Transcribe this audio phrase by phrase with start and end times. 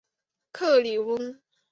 [0.51, 1.37] 克里翁。